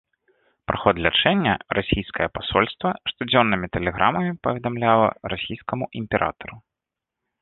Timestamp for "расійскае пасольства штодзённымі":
1.79-3.67